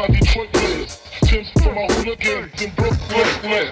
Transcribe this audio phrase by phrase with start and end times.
[0.00, 0.98] my Detroit players.
[1.24, 3.68] Tim's for my hooligans in Brooklyn.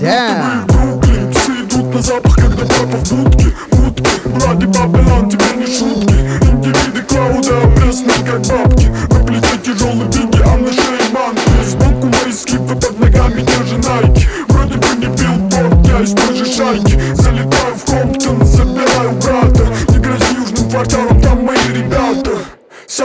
[0.00, 0.66] Damn.
[0.66, 6.14] Бруклин Все идут на запах, когда папа в будке Будки, Влади Бабелан, теперь не шутки
[6.44, 12.32] Индивиды Клауда, опресные как бабки На плече тяжелый биги, а на шее манки Сбоку мои
[12.32, 17.74] скипы, под ногами держи найки Вроде бы не билборд, я из той же шайки Залетаю
[17.74, 21.17] в Комптон, забираю брата Не грози южным кварталом,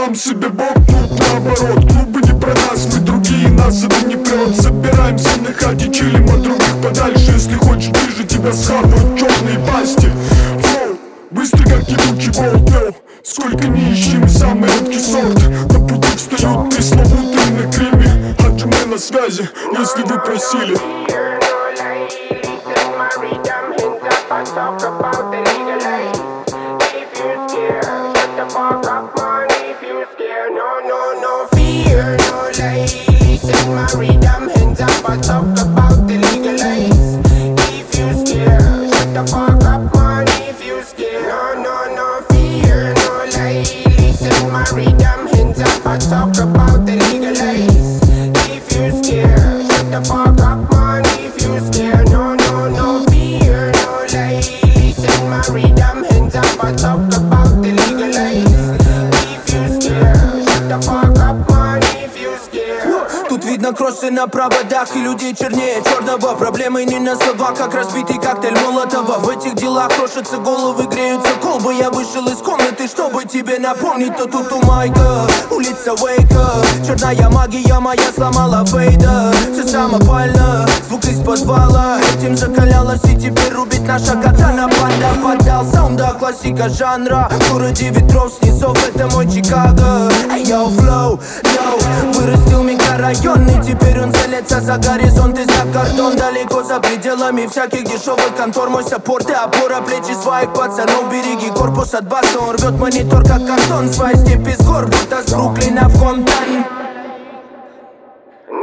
[0.04, 4.54] сам себе бог, тут наоборот Клубы не про нас, мы другие, нас это не прет.
[4.60, 7.32] Собираемся на хате, чилим от других подальше.
[7.32, 10.10] Если хочешь ближе, тебя схапают черные пасти.
[10.60, 10.98] Флоу,
[11.30, 15.40] быстро как ебучий болт, Сколько не ищи, мы самый редкий сорт.
[15.72, 20.76] На пути встают пресловутые на криме Хаджиме на связи, если вы просили.
[24.54, 26.44] Talk about the legal life.
[26.92, 29.23] If you scared, shut the fuck up,
[33.34, 37.20] listen my rhythm, hands up and talk about the legal life.
[37.74, 40.26] If you scared, shut the fuck up, man.
[40.48, 43.64] If you scared, no, no, no fear, no lie,
[43.98, 48.00] listen my rhythm, hands up and talk about the legal life.
[48.50, 50.33] If you scared, shut the fuck
[63.54, 66.34] видно кроссы на проводах и людей чернее черного.
[66.34, 69.18] Проблемы не на словах, как разбитый коктейль Молотова.
[69.18, 71.72] В этих делах крошатся головы, греются колбы.
[71.74, 74.16] Я вышел из комнаты, чтобы тебе напомнить.
[74.16, 76.64] То тут у Майка, улица Уэйка.
[76.84, 79.32] Черная магия моя сломала Фейда.
[79.52, 82.00] Все самопально, звук из подвала.
[82.16, 84.68] Этим закалялась и теперь рубит наша катана.
[84.68, 87.30] Панда поддал саунда, классика жанра.
[87.30, 90.10] В городе ветров, снизов, это мой Чикаго.
[90.32, 92.12] Эй, йоу, флоу, йоу.
[92.14, 97.84] Вырастил микрорайон и теперь он целится за горизонт и за кордон Далеко за пределами всяких
[97.84, 102.78] дешевых контор Мой саппорт и опора плечи своих пацанов Береги корпус от баса, он рвет
[102.78, 106.64] монитор как картон Свои степи с гор, будто с Бруклина в Комптон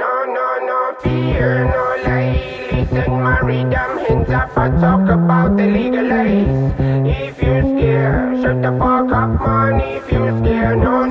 [0.01, 2.61] No, no, no fear, no lie.
[2.71, 6.73] Listen, my rhythm, hands up, I talk about the legal life.
[7.05, 9.81] If you scared, shut the fuck up, man.
[9.81, 11.10] If you scared, no, no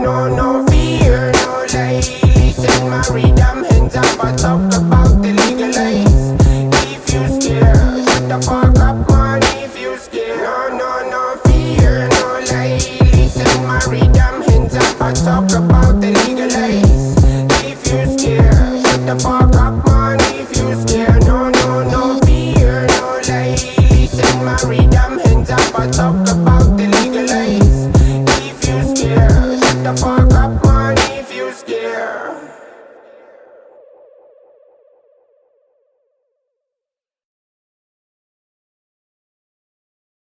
[3.09, 3.40] We.